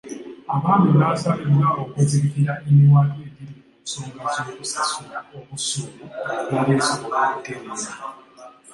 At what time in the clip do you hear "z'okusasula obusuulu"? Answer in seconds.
4.33-6.05